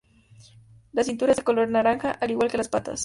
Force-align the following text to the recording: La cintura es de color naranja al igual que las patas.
La 0.93 1.03
cintura 1.03 1.29
es 1.33 1.37
de 1.37 1.43
color 1.43 1.69
naranja 1.69 2.09
al 2.09 2.31
igual 2.31 2.49
que 2.49 2.57
las 2.57 2.69
patas. 2.69 2.99